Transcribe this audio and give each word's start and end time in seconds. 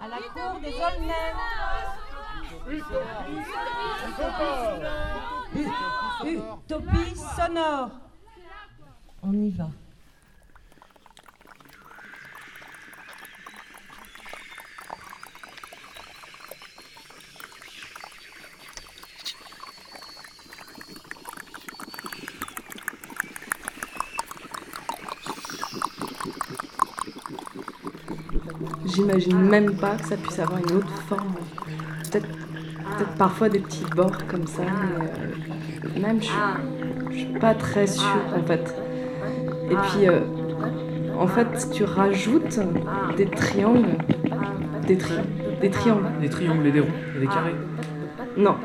À 0.00 0.08
la 0.08 0.18
cour 0.18 0.60
des 0.60 0.74
Aulnay. 0.74 1.32
Utopie 6.24 7.14
sonore. 7.16 7.90
On 9.22 9.32
y 9.32 9.50
va. 9.50 9.68
J'imagine 28.98 29.38
même 29.48 29.76
pas 29.76 29.94
que 29.94 30.06
ça 30.06 30.16
puisse 30.16 30.40
avoir 30.40 30.58
une 30.58 30.72
autre 30.78 30.90
forme. 31.08 31.34
Peut-être 32.10 32.26
peut-être 32.26 33.14
parfois 33.16 33.48
des 33.48 33.60
petits 33.60 33.84
bords 33.94 34.26
comme 34.26 34.44
ça, 34.48 34.62
mais 34.62 35.04
euh, 35.04 36.00
même 36.00 36.20
je 36.20 36.24
suis, 36.26 36.34
je 37.12 37.16
suis 37.16 37.38
pas 37.38 37.54
très 37.54 37.86
sûre 37.86 38.24
en 38.36 38.42
fait. 38.44 38.74
Et 39.70 39.76
puis 39.76 40.08
euh, 40.08 40.18
en 41.16 41.28
fait 41.28 41.68
tu 41.72 41.84
rajoutes 41.84 42.58
des 43.16 43.26
triangles, 43.26 43.98
des, 44.88 44.98
tri- 44.98 45.14
des 45.60 45.70
triangles. 45.70 46.08
Des 46.20 46.28
triangles 46.28 46.66
et 46.66 46.72
des 46.72 46.80
ronds 46.80 46.88
et 47.16 47.20
des 47.20 47.26
carrés. 47.28 47.54
Non, 48.36 48.56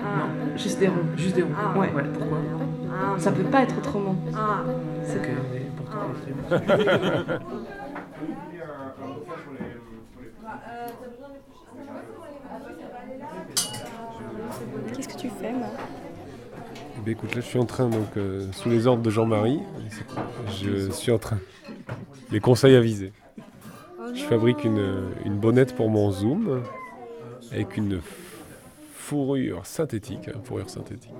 juste 0.57 0.79
des 0.79 0.87
ronds. 0.87 0.95
Juste 1.15 1.35
des 1.35 1.43
ronds. 1.43 1.51
Ouais. 1.79 1.91
pourquoi 2.17 2.39
Ça 3.19 3.31
peut 3.31 3.43
pas 3.43 3.61
être 3.61 3.77
autrement. 3.77 4.15
C'est 5.03 5.21
triangles. 5.21 5.37
Qu'est-ce 14.95 15.07
que 15.07 15.17
tu 15.17 15.29
fais, 15.29 15.51
moi 15.51 15.67
Eh 17.05 17.11
écoute, 17.11 17.35
là, 17.35 17.41
je 17.41 17.45
suis 17.45 17.59
en 17.59 17.65
train, 17.65 17.89
donc, 17.89 18.17
euh, 18.17 18.51
sous 18.51 18.69
les 18.69 18.87
ordres 18.87 19.03
de 19.03 19.09
Jean-Marie, 19.09 19.59
je 20.61 20.89
suis 20.91 21.11
en 21.11 21.17
train. 21.17 21.39
Les 22.31 22.39
conseils 22.39 22.75
avisés. 22.75 23.13
Je 24.13 24.23
fabrique 24.23 24.63
une, 24.63 25.09
une 25.25 25.37
bonnette 25.37 25.75
pour 25.75 25.89
mon 25.89 26.11
Zoom 26.11 26.61
avec 27.51 27.77
une 27.77 27.99
fourrure 29.03 29.65
synthétique. 29.65 30.29
hein, 30.29 30.39
fourrure 30.43 30.69
synthétique. 30.69 31.11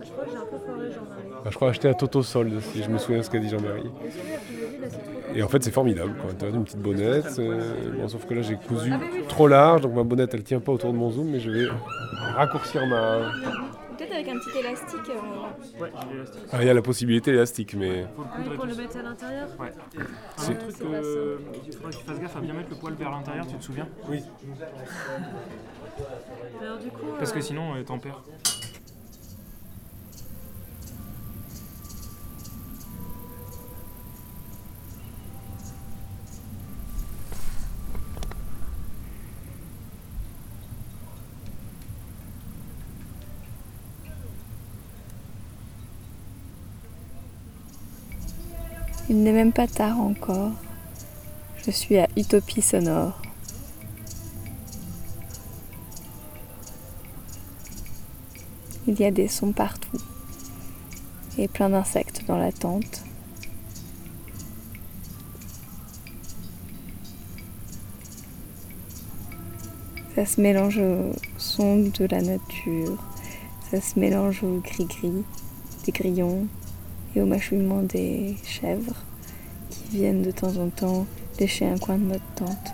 Ah, 1.46 1.50
je 1.50 1.56
crois 1.56 1.70
acheter 1.70 1.90
à 1.90 1.94
Toto 1.94 2.24
Solde, 2.24 2.60
si 2.62 2.82
je 2.82 2.90
me 2.90 2.98
souviens 2.98 3.22
ce 3.22 3.30
qu'a 3.30 3.40
dit 3.40 3.50
Jean-Marie. 3.50 3.90
Et 5.36 5.44
en 5.44 5.50
fait, 5.50 5.62
c'est 5.64 5.72
formidable. 5.72 6.14
Quoi. 6.22 6.50
Une 6.50 6.64
petite 6.64 6.80
bonnette. 6.80 7.38
euh, 7.40 7.92
bon, 7.98 8.08
sauf 8.08 8.26
que 8.26 8.34
là, 8.36 8.42
j'ai 8.42 8.56
cousu 8.56 8.94
trop 9.28 9.48
large, 9.48 9.82
donc 9.82 9.94
ma 9.94 10.04
bonnette, 10.04 10.34
elle 10.34 10.44
tient 10.44 10.62
pas 10.62 10.72
autour 10.72 10.94
de 10.94 10.98
mon 10.98 11.12
Zoom, 11.12 11.28
mais 11.30 11.40
je 11.40 11.52
vais 11.52 11.68
raccourcir 12.36 12.86
ma. 12.88 13.32
Avec 14.24 14.36
un 14.36 14.40
petit 14.40 14.58
élastique. 14.58 15.10
euh, 15.10 15.82
Ouais, 15.82 15.92
j'ai 16.02 16.14
l'élastique. 16.14 16.42
Ah, 16.52 16.58
il 16.62 16.68
y 16.68 16.70
a 16.70 16.74
la 16.74 16.82
possibilité 16.82 17.32
élastique, 17.32 17.74
mais. 17.76 18.06
Faut 18.16 18.22
le 18.24 18.28
Ah 18.34 18.38
oui, 18.50 18.56
pour 18.56 18.66
le 18.66 18.76
mettre 18.76 18.98
à 18.98 19.02
l'intérieur 19.02 19.48
Ouais. 19.60 19.74
C'est- 20.38 20.52
Un 20.52 20.56
truc, 20.56 20.76
euh, 20.82 21.38
il 21.68 21.74
faudrait 21.74 21.92
que 21.92 21.98
tu 21.98 22.04
fasses 22.06 22.20
gaffe 22.20 22.38
à 22.38 22.40
bien 22.42 22.54
mettre 22.54 22.70
le 22.70 22.76
poil 22.78 22.94
vers 22.94 23.12
l'intérieur, 23.12 23.46
tu 23.48 23.56
te 23.56 23.64
souviens? 23.64 23.88
Oui. 24.08 24.24
Alors 26.62 26.78
du 26.80 26.90
coup, 26.90 27.06
Parce 27.18 27.32
que 27.34 27.40
euh, 27.40 27.42
sinon, 27.42 27.76
euh, 27.76 27.84
t'en 27.84 28.00
perds. 28.00 28.22
Il 49.10 49.22
n'est 49.22 49.34
même 49.34 49.52
pas 49.52 49.68
tard 49.68 50.00
encore. 50.00 50.52
Je 51.66 51.72
suis 51.72 51.98
à 51.98 52.08
Utopie 52.16 52.62
sonore. 52.62 53.22
Il 58.88 59.00
y 59.00 59.06
a 59.06 59.12
des 59.12 59.28
sons 59.28 59.52
partout 59.52 59.98
et 61.38 61.48
plein 61.48 61.70
d'insectes 61.70 62.24
dans 62.28 62.38
la 62.38 62.52
tente. 62.52 63.04
Ça 70.16 70.26
se 70.26 70.40
mélange 70.40 70.78
au 70.78 71.12
son 71.38 71.78
de 71.78 72.06
la 72.06 72.22
nature, 72.22 73.04
ça 73.72 73.82
se 73.82 74.00
mélange 74.00 74.44
au 74.44 74.60
gris-gris 74.60 75.24
des 75.86 75.92
grillons 75.92 76.48
et 77.16 77.22
au 77.22 77.26
mâchouillement 77.26 77.82
des 77.84 78.36
chèvres 78.44 78.96
qui 79.70 79.98
viennent 79.98 80.22
de 80.24 80.32
temps 80.32 80.56
en 80.58 80.70
temps 80.70 81.06
lécher 81.40 81.66
un 81.68 81.78
coin 81.78 81.98
de 81.98 82.04
notre 82.06 82.26
tente. 82.36 82.72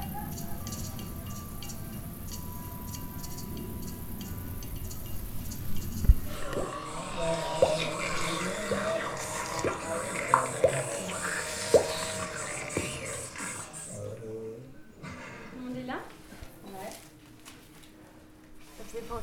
On 15.62 15.76
est 15.76 15.84
là? 15.86 16.00
Ouais. 16.66 16.94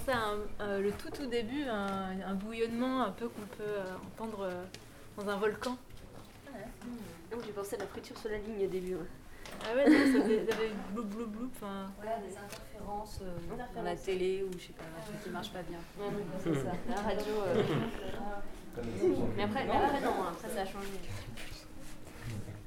Ça 0.04 0.12
un- 0.16 0.64
euh, 0.64 0.80
le 0.80 0.92
tout 0.92 1.10
tout 1.10 1.26
début, 1.26 1.64
un, 1.64 2.20
un 2.26 2.34
bouillonnement 2.34 3.02
un 3.04 3.10
peu 3.10 3.28
qu'on 3.28 3.46
peut 3.56 3.62
euh, 3.64 3.84
entendre 4.14 4.42
euh, 4.42 4.64
dans 5.16 5.28
un 5.28 5.36
volcan. 5.36 5.76
Donc 7.30 7.40
j'ai 7.44 7.52
pensé 7.52 7.76
à 7.76 7.78
la 7.80 7.86
friture 7.86 8.16
sur 8.18 8.30
la 8.30 8.38
ligne 8.38 8.64
au 8.64 8.68
début. 8.68 8.94
ouais. 8.94 9.00
Ah 9.64 9.74
ouais, 9.74 9.88
non, 9.88 10.12
ça 10.12 10.22
faisait, 10.24 10.46
ça 10.48 10.56
avait 10.56 10.70
bloup 10.92 11.04
bloup 11.04 11.26
bloup. 11.26 11.50
Enfin, 11.56 11.90
Voilà, 11.96 12.18
des 12.18 12.36
interférences 12.36 13.20
euh, 13.22 13.36
dans 13.74 13.82
la 13.82 13.96
télé 13.96 14.44
ou 14.44 14.52
je 14.58 14.66
sais 14.66 14.72
pas, 14.72 14.84
un 14.84 15.02
truc 15.06 15.22
qui 15.24 15.30
marche 15.30 15.50
pas 15.52 15.62
bien. 15.62 15.78
c'est 16.42 16.54
ça. 16.54 16.72
La 16.88 16.96
radio. 17.02 17.32
euh, 17.46 17.62
Mais 19.36 19.42
après, 19.44 19.64
mais 19.64 19.70
après 19.72 20.00
non, 20.02 20.12
après 20.30 20.48
ça 20.50 20.60
a 20.62 20.66
changé. 20.66 20.86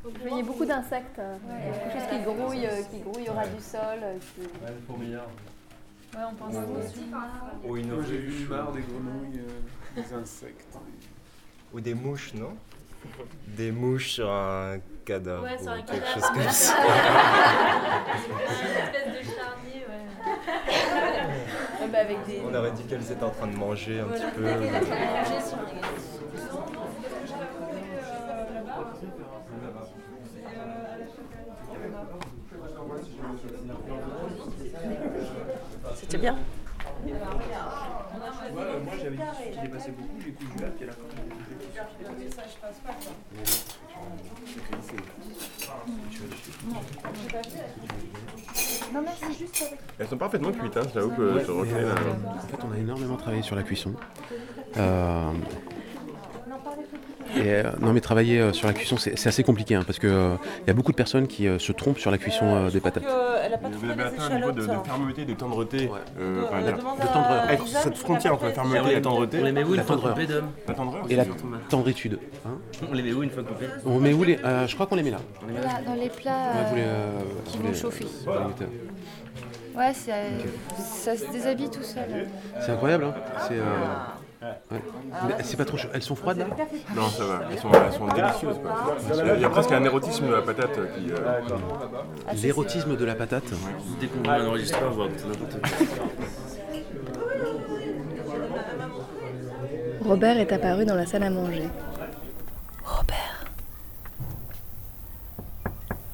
Vous 0.04 0.12
voyez 0.22 0.44
beaucoup 0.44 0.66
d'insectes. 0.66 1.20
euh, 1.20 1.38
Quelque 1.84 2.00
chose 2.00 2.10
qui 2.10 2.24
grouille, 2.24 2.66
euh, 2.66 2.84
qui 2.92 3.00
grouille 3.02 3.30
au 3.30 3.34
ras 3.34 3.48
du 3.48 3.62
sol. 3.62 4.00
euh, 4.02 4.18
qui- 4.36 4.42
ouais, 4.42 6.24
on 6.28 6.34
pense 6.36 6.56
aussi. 6.56 7.06
Moi, 7.12 8.04
j'ai 8.08 8.18
vu 8.18 8.48
marre 8.48 8.72
des 8.72 8.82
grenouilles, 8.82 9.40
euh, 9.40 10.02
des 10.02 10.14
insectes. 10.14 10.78
Ou 11.74 11.80
des 11.82 11.94
mouches, 11.94 12.34
non 12.34 12.56
Des 13.48 13.72
mouches 13.72 14.10
sur 14.14 14.30
un 14.30 14.78
cadavre. 15.06 15.44
Ouais, 15.44 15.58
sur 15.58 15.68
ou 15.68 15.70
un 15.70 15.82
quelque 15.82 15.92
cadavre. 15.92 16.14
chose 16.14 16.30
comme 16.34 16.42
ça. 16.50 16.74
Une 18.20 18.78
espèce 18.84 19.08
de 19.08 19.22
charnier, 19.36 19.86
ouais. 19.88 20.06
Ouais, 21.82 21.88
bah, 21.92 22.00
avec 22.00 22.26
des. 22.26 22.42
On 22.50 22.54
aurait 22.56 22.72
dit 22.72 22.84
qu'elles 22.84 23.12
étaient 23.12 23.24
en 23.24 23.30
train 23.30 23.48
de 23.48 23.56
manger 23.56 24.00
un 24.00 24.06
petit 24.06 24.26
peu. 24.36 24.42
Manger 24.44 25.42
sur 25.48 25.58
les- 25.58 25.80
C'était 35.96 36.18
bien. 36.18 36.36
Moi 38.54 38.94
j'avais 38.98 39.16
dit 39.16 39.24
qu'il 39.52 39.62
dépassait 39.62 39.92
beaucoup, 39.92 40.20
j'ai 40.24 40.32
cousu 40.32 40.60
là, 40.60 40.68
puis 40.76 40.84
à 40.84 40.88
la 40.88 40.94
fin 40.94 41.00
Elles 50.00 50.08
sont 50.08 50.18
parfaitement 50.18 50.52
cuites, 50.52 50.78
hein, 50.78 50.84
j'avoue 50.94 51.12
que 51.12 51.40
je 51.46 51.52
reconnais 51.52 51.82
la... 51.84 51.94
En 51.94 52.48
fait, 52.48 52.58
on 52.68 52.72
a 52.72 52.78
énormément 52.78 53.18
travaillé 53.18 53.42
sur 53.44 53.56
la 53.56 53.64
cuisson. 53.64 53.94
Euh, 54.78 55.32
et, 57.36 57.42
euh, 57.46 57.64
non, 57.80 57.94
mais 57.94 58.02
travailler 58.02 58.40
euh, 58.42 58.54
sur 58.54 58.66
la 58.68 58.74
cuisson, 58.74 58.98
c'est 58.98 59.28
assez 59.28 59.44
compliqué 59.44 59.76
hein, 59.76 59.84
parce 59.86 60.00
qu'il 60.00 60.10
y 60.10 60.70
a 60.70 60.74
beaucoup 60.74 60.92
de 60.92 60.98
personnes 60.98 61.28
qui 61.28 61.48
euh, 61.48 61.60
se 61.60 61.72
trompent 61.72 62.00
sur 62.00 62.10
la 62.10 62.18
cuisson 62.18 62.46
euh, 62.56 62.70
des 62.72 62.80
patates. 62.80 63.04
elle 63.44 63.54
a 63.54 63.58
pas 63.60 63.70
Vous 63.70 63.88
avez 63.92 64.04
atteint 64.04 64.32
un 64.32 64.36
niveau 64.38 64.52
de, 64.52 64.62
de 64.62 64.68
fermeté, 64.84 65.26
de 65.26 65.34
tendreté. 65.36 65.92
euh, 66.20 66.44
enfin, 66.46 66.62
la 66.62 66.72
de- 66.72 66.78
tendreur. 66.82 67.68
cette 67.68 67.98
frontière 67.98 68.34
entre 68.34 68.46
la 68.46 68.52
fermeté 68.54 68.92
et 68.92 68.96
la 68.96 69.02
tendreté. 69.02 69.38
On 69.42 69.46
les 69.46 69.52
met 69.52 69.64
où 69.64 69.70
une 69.70 69.76
La 69.76 69.84
fois 69.84 69.98
coupés, 69.98 70.26
Dom 70.26 70.46
La 70.68 70.74
tendreur 70.74 71.06
Et 71.08 71.16
la 71.16 71.26
tendritude. 71.70 72.18
hein. 72.48 72.50
On 72.90 72.94
les 72.96 73.04
met 73.04 73.14
où 73.14 73.22
une 73.22 73.30
fois 73.30 73.44
coupés 73.44 73.68
on 73.86 74.00
met 74.00 74.14
où 74.14 74.24
les 74.24 74.40
euh, 74.44 74.66
Je 74.68 74.74
crois 74.74 74.88
qu'on 74.88 74.96
les 74.96 75.04
met 75.04 75.12
là. 75.12 75.20
Là, 75.62 75.82
dans 75.86 75.94
les 76.02 76.10
plats 76.10 76.32
Ouais, 76.32 76.70
vous 76.72 76.76
les, 76.78 76.82
euh, 76.82 76.86
euh, 76.86 77.20
qui 77.46 77.58
vous 77.58 77.64
vont 77.64 77.70
les- 77.70 77.76
chauffer. 77.78 78.06
Ouais, 79.78 79.94
c'est, 79.94 80.12
ça 80.78 81.16
se 81.16 81.32
déshabille 81.32 81.70
tout 81.70 81.84
seul. 81.84 82.28
C'est 82.60 82.72
incroyable. 82.72 83.04
Hein 83.06 83.14
c'est, 83.48 83.54
euh, 83.54 83.64
Ouais. 84.72 84.82
C'est 85.44 85.58
pas 85.58 85.66
trop 85.66 85.78
chaud. 85.78 85.88
Elles 85.94 86.04
sont 86.04 86.16
froides 86.16 86.38
là? 86.38 86.46
Non, 86.96 87.10
ça 87.10 87.26
va. 87.26 87.42
Elles 87.52 87.58
sont, 87.58 87.72
elles 87.72 87.92
sont 87.94 88.08
délicieuses. 88.08 88.58
quoi. 88.62 88.98
Il 89.36 89.42
y 89.42 89.46
a 89.46 89.50
presque 89.50 89.72
un 89.72 89.84
érotisme 89.84 90.28
de 90.28 90.34
la 90.36 90.42
patate 90.44 90.74
qui. 90.96 91.12
euh, 91.12 91.42
L'érotisme 92.36 92.96
de 92.96 93.06
la 93.06 93.16
patate. 93.16 93.46
Dès 94.00 94.08
qu'on 94.08 94.22
voit 94.24 94.34
un 94.34 94.48
enregistreur, 94.48 94.92
on 94.92 94.96
voit 94.96 95.08
n'importe 95.08 95.60
quoi. 95.60 95.70
Robert 100.02 100.38
est 100.38 100.52
apparu 100.52 100.86
dans 100.86 100.96
la 100.96 101.06
salle 101.06 101.24
à 101.24 101.30
manger. 101.30 101.68
Robert. 102.84 103.46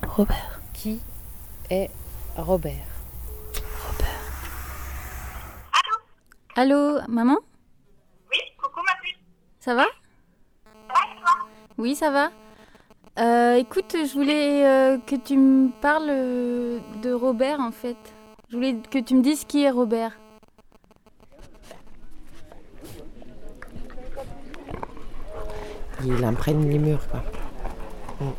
Robert. 0.08 0.60
Qui 0.74 1.00
est 1.70 1.90
Robert 2.38 2.74
Allô, 6.58 7.00
maman 7.10 7.38
Oui, 8.32 8.38
coucou 8.62 8.80
ma 8.86 8.94
puce. 9.02 9.18
Ça 9.66 9.74
va? 9.74 9.88
Oui, 11.80 11.96
ça 11.96 12.12
va. 12.12 12.30
Euh, 13.18 13.56
écoute, 13.56 13.96
je 13.96 14.14
voulais 14.14 14.64
euh, 14.64 15.00
que 15.00 15.16
tu 15.16 15.38
me 15.38 15.72
parles 15.82 16.12
euh, 16.12 16.80
de 17.02 17.12
Robert 17.12 17.60
en 17.60 17.72
fait. 17.72 17.98
Je 18.50 18.58
voulais 18.58 18.76
que 18.76 19.00
tu 19.00 19.16
me 19.16 19.24
dises 19.24 19.44
qui 19.44 19.64
est 19.64 19.72
Robert. 19.72 20.20
Il 26.04 26.24
imprègne 26.24 26.70
les 26.70 26.78
murs, 26.78 27.08
quoi. 27.10 27.24
Mm. 28.20 28.34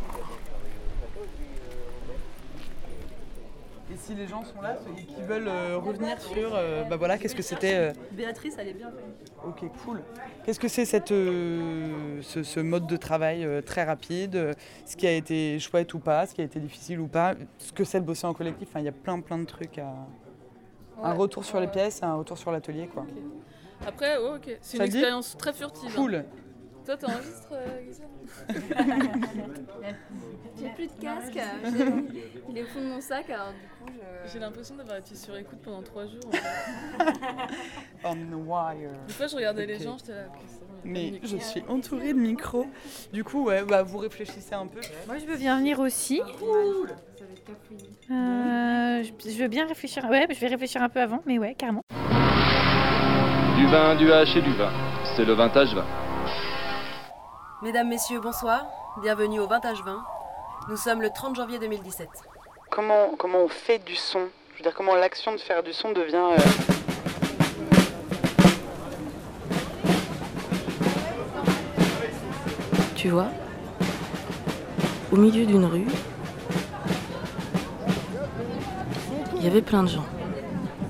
Et 3.92 3.96
si 3.96 4.14
les 4.14 4.28
gens 4.28 4.44
sont 4.44 4.60
là 4.60 4.76
et 4.96 5.02
qui 5.02 5.22
veulent 5.22 5.48
euh, 5.48 5.78
revenir 5.78 6.20
sur, 6.20 6.54
euh, 6.54 6.84
bah 6.84 6.96
voilà, 6.96 7.18
qu'est-ce 7.18 7.34
que 7.34 7.42
c'était 7.42 7.74
euh, 7.74 7.92
Béatrice, 8.12 8.54
elle 8.58 8.68
est 8.68 8.74
bien. 8.74 8.92
Ok, 9.46 9.64
cool. 9.84 10.02
Qu'est-ce 10.44 10.58
que 10.60 10.68
c'est 10.68 10.84
cette, 10.84 11.12
euh, 11.12 12.20
ce, 12.22 12.42
ce 12.42 12.60
mode 12.60 12.86
de 12.86 12.96
travail 12.96 13.44
euh, 13.44 13.60
très 13.62 13.84
rapide 13.84 14.36
euh, 14.36 14.52
Ce 14.84 14.96
qui 14.96 15.06
a 15.06 15.12
été 15.12 15.58
chouette 15.58 15.92
ou 15.94 15.98
pas, 15.98 16.26
ce 16.26 16.34
qui 16.34 16.40
a 16.40 16.44
été 16.44 16.58
difficile 16.60 17.00
ou 17.00 17.06
pas, 17.06 17.34
ce 17.58 17.72
que 17.72 17.84
c'est 17.84 18.00
de 18.00 18.04
bosser 18.04 18.26
en 18.26 18.34
collectif. 18.34 18.68
Il 18.76 18.82
y 18.82 18.88
a 18.88 18.92
plein 18.92 19.20
plein 19.20 19.38
de 19.38 19.44
trucs 19.44 19.78
à. 19.78 19.92
Un 21.02 21.12
retour 21.12 21.44
sur 21.44 21.60
les 21.60 21.66
pièces, 21.66 22.02
un 22.02 22.14
retour 22.14 22.38
sur 22.38 22.50
l'atelier, 22.50 22.86
quoi. 22.92 23.04
Après, 23.86 24.16
ok. 24.16 24.56
C'est 24.62 24.78
une 24.78 24.84
expérience 24.84 25.36
très 25.36 25.52
furtive. 25.52 25.90
hein. 25.90 26.24
Cool. 26.86 26.96
Toi, 26.98 27.08
t'enregistres, 27.08 27.52
euh, 27.52 27.80
J'ai 30.58 30.68
plus 30.70 30.86
de 30.86 31.00
casque. 31.00 31.38
Il 32.48 32.58
est 32.58 32.62
au 32.62 32.66
fond 32.66 32.80
de 32.80 32.86
mon 32.86 33.00
sac, 33.00 33.28
alors 33.30 33.52
du 33.52 33.68
coup, 33.68 33.92
je. 33.92 34.32
J'ai 34.32 34.38
l'impression 34.38 34.76
d'avoir 34.76 34.98
été 34.98 35.14
sur 35.14 35.36
écoute 35.36 35.58
pendant 35.62 35.82
trois 35.82 36.06
jours. 36.06 36.30
On 38.04 38.14
the 38.14 38.34
wire. 38.46 38.90
Des 39.06 39.12
fois, 39.12 39.26
je 39.26 39.36
regardais 39.36 39.66
les 39.66 39.78
gens, 39.78 39.96
j'étais 39.98 40.12
là. 40.12 40.26
Mais 40.84 41.20
je 41.22 41.36
suis 41.36 41.62
entourée 41.68 42.12
de 42.12 42.18
micros. 42.18 42.66
Du 43.12 43.24
coup, 43.24 43.44
ouais, 43.46 43.64
bah, 43.64 43.82
vous 43.82 43.98
réfléchissez 43.98 44.54
un 44.54 44.66
peu. 44.66 44.80
Moi, 45.06 45.18
je 45.18 45.26
veux 45.26 45.36
bien 45.36 45.58
venir 45.58 45.80
aussi. 45.80 46.20
Euh, 48.10 49.02
je, 49.02 49.38
veux 49.38 49.48
bien 49.48 49.66
réfléchir. 49.66 50.04
Ouais, 50.08 50.26
je 50.30 50.38
vais 50.38 50.46
réfléchir 50.46 50.82
un 50.82 50.88
peu 50.88 51.00
avant, 51.00 51.20
mais 51.26 51.38
ouais, 51.38 51.54
carrément. 51.54 51.82
Du 53.56 53.66
vin, 53.66 53.96
du 53.96 54.06
H 54.06 54.38
et 54.38 54.42
du 54.42 54.52
vin. 54.52 54.70
C'est 55.16 55.24
le 55.24 55.32
vintage 55.32 55.74
vin. 55.74 55.84
Mesdames, 57.62 57.88
Messieurs, 57.88 58.20
bonsoir. 58.20 58.66
Bienvenue 59.02 59.40
au 59.40 59.46
Vintage 59.46 59.82
20. 59.82 60.04
Nous 60.68 60.76
sommes 60.76 61.00
le 61.02 61.10
30 61.10 61.36
janvier 61.36 61.58
2017. 61.58 62.08
Comment, 62.70 63.10
comment 63.18 63.38
on 63.44 63.48
fait 63.48 63.78
du 63.78 63.94
son? 63.96 64.28
Je 64.52 64.58
veux 64.58 64.62
dire, 64.62 64.74
comment 64.74 64.94
l'action 64.94 65.32
de 65.32 65.38
faire 65.38 65.62
du 65.62 65.72
son 65.72 65.92
devient. 65.92 66.16
euh, 66.16 66.36
Tu 72.96 73.10
vois, 73.10 73.28
au 75.12 75.16
milieu 75.16 75.44
d'une 75.46 75.64
rue, 75.66 75.86
il 79.36 79.44
y 79.44 79.46
avait 79.46 79.60
plein 79.62 79.82
de 79.82 79.88
gens. 79.88 80.04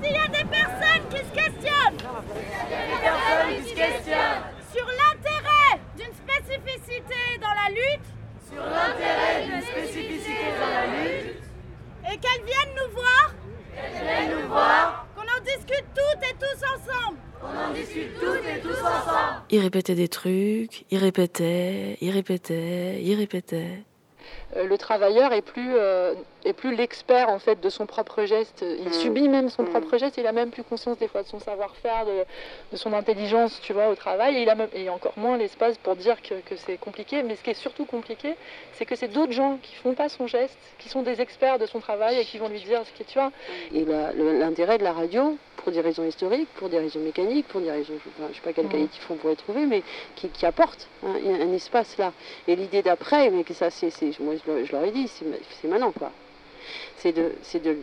S'il 0.01 0.13
y 0.13 0.17
a 0.17 0.27
des 0.27 0.45
personnes 0.45 1.03
qui 1.09 1.17
se 1.17 1.33
questionnent, 1.33 1.97
des 1.97 3.01
personnes 3.01 3.55
qui 3.63 3.69
se 3.69 3.75
questionnent 3.75 4.43
sur 4.73 4.85
l'intérêt 4.87 5.79
d'une 5.97 6.13
spécificité 6.13 7.39
dans 7.41 7.53
la 7.53 7.69
lutte, 7.69 8.07
sur 8.51 8.63
l'intérêt 8.63 9.45
d'une 9.45 9.61
spécificité 9.61 10.31
dans 10.61 10.69
la 10.73 11.03
lutte, 11.03 11.43
et 12.11 12.17
qu'elles 12.17 12.45
viennent 12.45 12.75
nous 12.75 12.93
voir, 12.93 13.33
qu'elles 13.75 14.03
viennent 14.03 14.41
nous 14.41 14.47
voir, 14.47 15.07
qu'on 15.15 15.21
en 15.21 15.43
discute 15.43 15.85
toutes 15.93 16.23
et 16.23 16.35
tous 16.39 16.63
ensemble, 16.63 17.17
qu'on 17.41 17.47
en 17.47 17.73
discute 17.73 18.13
toutes 18.19 18.45
et 18.45 18.59
tous 18.61 18.79
ensemble. 18.79 19.41
Il 19.49 19.59
répétait 19.59 19.95
des 19.95 20.07
trucs, 20.07 20.85
il 20.89 20.97
répétait, 20.97 21.97
il 22.01 22.11
répétait, 22.11 23.01
il 23.01 23.15
répétait. 23.15 23.83
Euh, 24.55 24.65
le 24.65 24.77
travailleur 24.77 25.33
est 25.33 25.41
plus, 25.41 25.73
euh, 25.75 26.13
est 26.45 26.53
plus 26.53 26.75
l'expert 26.75 27.29
en 27.29 27.39
fait 27.39 27.59
de 27.59 27.69
son 27.69 27.85
propre 27.85 28.23
geste. 28.23 28.63
Il 28.85 28.93
subit 28.93 29.27
même 29.27 29.49
son 29.49 29.65
propre 29.65 29.97
geste. 29.97 30.17
Il 30.17 30.25
a 30.27 30.31
même 30.31 30.49
plus 30.51 30.63
conscience 30.63 30.97
des 30.97 31.07
fois 31.07 31.23
de 31.23 31.27
son 31.27 31.39
savoir-faire, 31.39 32.05
de, 32.05 32.23
de 32.71 32.77
son 32.77 32.93
intelligence, 32.93 33.59
tu 33.61 33.73
vois, 33.73 33.89
au 33.89 33.95
travail. 33.95 34.37
Et 34.37 34.41
il 34.43 34.49
a 34.49 34.55
même, 34.55 34.69
et 34.73 34.89
encore 34.89 35.13
moins 35.17 35.37
l'espace 35.37 35.77
pour 35.77 35.95
dire 35.95 36.21
que, 36.21 36.35
que 36.35 36.55
c'est 36.55 36.77
compliqué. 36.77 37.23
Mais 37.23 37.35
ce 37.35 37.43
qui 37.43 37.49
est 37.49 37.53
surtout 37.61 37.85
compliqué, 37.85 38.35
c'est 38.73 38.85
que 38.85 38.95
c'est 38.95 39.09
d'autres 39.09 39.33
gens 39.33 39.57
qui 39.61 39.75
font 39.75 39.93
pas 39.93 40.07
son 40.09 40.27
geste, 40.27 40.57
qui 40.79 40.87
sont 40.89 41.01
des 41.01 41.19
experts 41.21 41.59
de 41.59 41.65
son 41.65 41.79
travail 41.79 42.17
et 42.19 42.23
qui 42.25 42.37
vont 42.37 42.47
lui 42.47 42.61
dire 42.61 42.81
ce 42.85 42.91
qui, 42.93 43.03
tu 43.03 43.19
vois. 43.19 43.31
Et 43.73 43.85
l'intérêt 43.85 44.77
de 44.77 44.83
la 44.83 44.93
radio, 44.93 45.37
pour 45.57 45.71
des 45.71 45.81
raisons 45.81 46.05
historiques, 46.05 46.47
pour 46.55 46.69
des 46.69 46.79
raisons 46.79 46.99
mécaniques, 46.99 47.47
pour 47.47 47.59
des 47.61 47.71
raisons, 47.71 47.93
je 48.19 48.23
ne 48.23 48.33
sais 48.33 48.41
pas 48.41 48.53
quel 48.53 48.65
Mhm. 48.65 48.71
qualitif 48.71 49.05
on 49.09 49.15
pourrait 49.15 49.35
trouver, 49.35 49.65
mais 49.65 49.83
qui, 50.15 50.29
qui 50.29 50.45
apporte 50.45 50.87
hein, 51.05 51.15
un, 51.25 51.41
un 51.49 51.53
espace 51.53 51.97
là. 51.97 52.13
Et 52.47 52.55
l'idée 52.55 52.81
d'après, 52.81 53.29
mais 53.31 53.43
que 53.43 53.53
ça, 53.53 53.69
c'est- 53.69 53.87
moi 54.19 54.35
je, 54.35 54.51
leur- 54.51 54.65
je 54.65 54.71
leur 54.71 54.83
ai 54.83 54.91
dit, 54.91 55.07
c'est, 55.07 55.25
ma- 55.25 55.37
c'est 55.61 55.67
maintenant 55.67 55.91
quoi. 55.91 56.11
C'est 56.97 57.13
de, 57.13 57.33
de, 57.53 57.77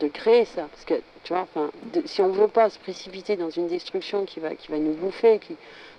de, 0.00 0.08
créer 0.08 0.44
ça, 0.44 0.62
parce 0.70 0.84
que 0.84 0.94
tu 1.22 1.32
vois, 1.32 1.42
enfin, 1.42 1.70
si 2.04 2.20
on 2.20 2.28
veut 2.30 2.48
pas 2.48 2.68
se 2.68 2.78
précipiter 2.78 3.36
dans 3.36 3.50
une 3.50 3.68
destruction 3.68 4.24
qui 4.24 4.40
va, 4.40 4.54
qui 4.54 4.70
va 4.70 4.78
nous 4.78 4.94
bouffer, 4.94 5.40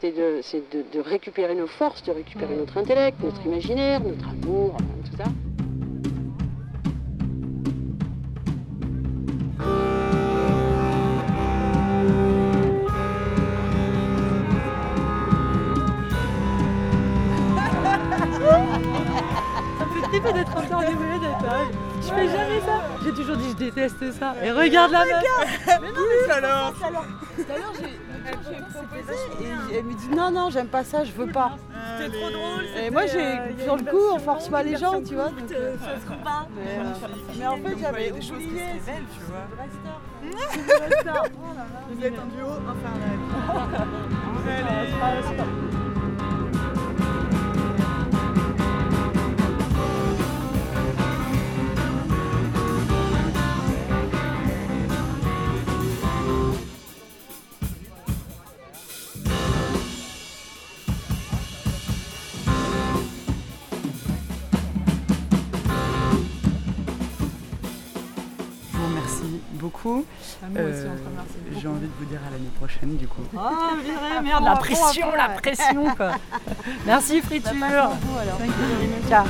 c'est, 0.01 0.11
de, 0.11 0.39
c'est 0.43 0.69
de, 0.71 0.83
de 0.91 0.99
récupérer 0.99 1.55
nos 1.55 1.67
forces, 1.67 2.03
de 2.03 2.11
récupérer 2.11 2.55
notre 2.55 2.77
intellect, 2.77 3.23
notre 3.23 3.43
imaginaire, 3.45 4.01
notre 4.03 4.29
amour, 4.29 4.75
tout. 5.09 5.17
Ça 5.17 5.31
d'être 20.91 21.45
Je 22.01 22.07
fais 22.07 22.27
jamais 22.27 22.59
ça. 22.61 22.81
J'ai 23.03 23.11
toujours 23.13 23.37
dit 23.37 23.49
je 23.51 23.55
déteste 23.55 24.11
ça. 24.13 24.35
Et 24.43 24.51
regarde 24.51 24.91
la 24.91 25.05
meuf. 25.05 25.23
Mais 25.81 25.87
non, 25.89 25.93
mais 26.27 26.31
alors 26.33 26.73
Tout 26.73 26.83
à 26.83 27.57
l'heure, 27.57 27.73
j'ai 27.79 27.89
et 29.71 29.75
elle 29.75 29.83
me 29.83 29.93
dit 29.93 30.09
non, 30.15 30.31
non, 30.31 30.49
j'aime 30.49 30.67
pas 30.67 30.83
ça, 30.83 31.03
je 31.03 31.11
veux 31.11 31.27
pas. 31.27 31.57
C'était 31.97 32.17
trop 32.17 32.29
drôle. 32.29 32.65
Et 32.81 32.89
moi, 32.89 33.05
j'ai 33.05 33.19
euh, 33.21 33.63
sur 33.63 33.75
le 33.75 33.83
coup, 33.83 33.97
on 34.13 34.19
force 34.19 34.47
pas 34.49 34.63
les 34.63 34.77
gens, 34.77 35.01
tu 35.01 35.15
vois. 35.15 35.25
euh, 35.51 35.51
euh, 35.51 35.75
ça 35.77 35.99
se 35.99 36.05
trouve 36.05 36.23
pas. 36.23 36.47
Mais, 36.55 37.43
euh, 37.43 37.49
en 37.49 37.57
fait, 37.57 37.77
j'avais 37.81 38.11
des 38.11 38.21
choses 38.21 38.37
qui 38.39 38.45
oublié. 38.47 38.61
se 38.61 38.85
révèlent, 38.85 39.07
tu 39.13 39.19
vois. 39.27 39.45
Star. 41.01 41.25
Vous 41.89 42.05
êtes 42.05 42.13
un 42.19 42.25
duo 42.27 42.47
infernal. 42.69 43.19
beaucoup. 69.83 70.05
Ah, 70.41 70.47
remercie 70.47 71.61
J'ai 71.61 71.67
envie 71.67 71.87
de 71.87 71.91
vous 71.99 72.05
dire 72.05 72.19
à 72.27 72.31
l'année 72.31 72.51
prochaine, 72.57 72.95
du 72.97 73.07
coup. 73.07 73.21
Ah, 73.37 73.71
merde, 74.23 74.43
la 74.43 74.55
pression, 74.55 75.07
la 75.15 75.29
pression, 75.29 75.95
quoi. 75.95 76.11
Merci, 76.85 77.21
friture. 77.21 77.51
Ciao. 79.09 79.25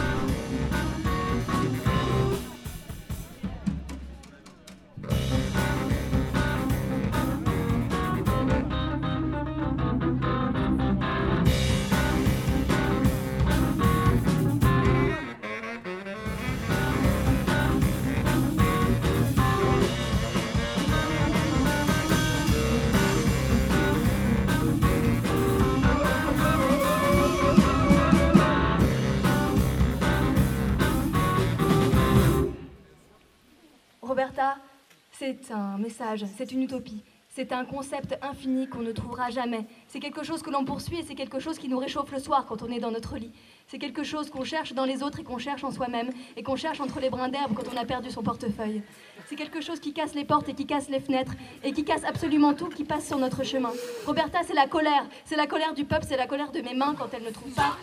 C'est 35.41 35.53
un 35.53 35.77
message, 35.77 36.25
c'est 36.37 36.51
une 36.51 36.63
utopie. 36.63 37.03
C'est 37.35 37.51
un 37.51 37.65
concept 37.65 38.15
infini 38.21 38.67
qu'on 38.67 38.83
ne 38.83 38.91
trouvera 38.91 39.31
jamais. 39.31 39.65
C'est 39.87 39.99
quelque 39.99 40.21
chose 40.23 40.43
que 40.43 40.51
l'on 40.51 40.65
poursuit 40.65 40.99
et 40.99 41.03
c'est 41.03 41.15
quelque 41.15 41.39
chose 41.39 41.57
qui 41.57 41.67
nous 41.67 41.79
réchauffe 41.79 42.11
le 42.11 42.19
soir 42.19 42.45
quand 42.45 42.61
on 42.61 42.69
est 42.69 42.79
dans 42.79 42.91
notre 42.91 43.17
lit. 43.17 43.31
C'est 43.65 43.79
quelque 43.79 44.03
chose 44.03 44.29
qu'on 44.29 44.43
cherche 44.43 44.73
dans 44.73 44.85
les 44.85 45.01
autres 45.01 45.19
et 45.19 45.23
qu'on 45.23 45.39
cherche 45.39 45.63
en 45.63 45.71
soi-même 45.71 46.11
et 46.37 46.43
qu'on 46.43 46.55
cherche 46.55 46.79
entre 46.79 46.99
les 46.99 47.09
brins 47.09 47.29
d'herbe 47.29 47.55
quand 47.55 47.63
on 47.73 47.75
a 47.75 47.85
perdu 47.85 48.11
son 48.11 48.21
portefeuille. 48.21 48.83
C'est 49.25 49.35
quelque 49.35 49.61
chose 49.61 49.79
qui 49.79 49.93
casse 49.93 50.13
les 50.13 50.25
portes 50.25 50.47
et 50.49 50.53
qui 50.53 50.67
casse 50.67 50.89
les 50.89 50.99
fenêtres 50.99 51.33
et 51.63 51.71
qui 51.71 51.83
casse 51.83 52.03
absolument 52.03 52.53
tout 52.53 52.69
qui 52.69 52.83
passe 52.83 53.07
sur 53.07 53.17
notre 53.17 53.43
chemin. 53.43 53.71
Roberta, 54.05 54.41
c'est 54.45 54.53
la 54.53 54.67
colère. 54.67 55.07
C'est 55.25 55.35
la 55.35 55.47
colère 55.47 55.73
du 55.73 55.85
peuple, 55.85 56.05
c'est 56.07 56.17
la 56.17 56.27
colère 56.27 56.51
de 56.51 56.61
mes 56.61 56.75
mains 56.75 56.93
quand 56.95 57.11
elles 57.13 57.23
ne 57.23 57.31
trouvent 57.31 57.55
pas. 57.55 57.77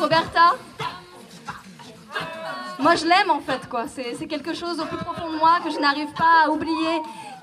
Roberta, 0.00 0.56
moi 2.84 2.96
je 2.96 3.06
l'aime 3.06 3.30
en 3.30 3.40
fait 3.40 3.66
quoi. 3.66 3.86
C'est 3.88 4.26
quelque 4.26 4.52
chose 4.52 4.78
au 4.78 4.84
plus 4.84 4.98
profond 4.98 5.30
de 5.32 5.38
moi 5.38 5.58
que 5.64 5.70
je 5.70 5.78
n'arrive 5.78 6.12
pas 6.12 6.44
à 6.44 6.50
oublier. 6.50 6.96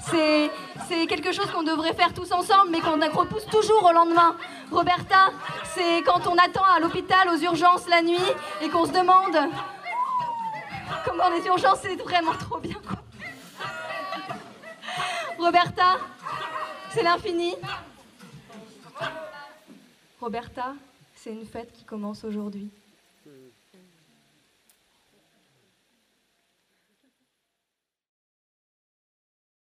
C'est 0.08 1.08
quelque 1.08 1.32
chose 1.32 1.50
qu'on 1.52 1.64
devrait 1.64 1.94
faire 1.94 2.14
tous 2.14 2.32
ensemble 2.32 2.70
mais 2.70 2.80
qu'on 2.80 3.00
repousse 3.22 3.48
toujours 3.48 3.84
au 3.84 3.92
lendemain. 3.92 4.36
Roberta, 4.72 5.32
c'est 5.74 6.04
quand 6.04 6.28
on 6.28 6.38
attend 6.38 6.68
à 6.76 6.80
l'hôpital 6.80 7.28
aux 7.30 7.40
urgences 7.40 7.88
la 7.90 8.04
nuit 8.04 8.30
et 8.62 8.70
qu'on 8.70 8.86
se 8.86 8.92
demande 8.92 9.36
comment 11.06 11.30
les 11.36 11.44
urgences 11.48 11.80
c'est 11.82 11.96
vraiment 11.96 12.34
trop 12.34 12.60
bien 12.60 12.80
quoi. 12.88 13.00
Roberta, 15.40 15.98
c'est 16.92 17.02
l'infini. 17.02 17.56
Roberta, 20.20 20.74
c'est 21.16 21.32
une 21.32 21.48
fête 21.48 21.74
qui 21.74 21.84
commence 21.84 22.24
aujourd'hui. 22.24 22.70